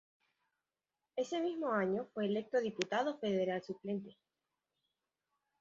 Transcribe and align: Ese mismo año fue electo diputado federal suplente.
Ese 1.15 1.39
mismo 1.39 1.71
año 1.71 2.07
fue 2.15 2.25
electo 2.25 2.59
diputado 2.59 3.19
federal 3.19 3.61
suplente. 3.61 4.17